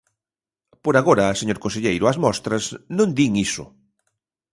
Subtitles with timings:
[0.83, 2.63] Por agora, señor conselleiro, as mostras
[2.97, 3.63] non din iso.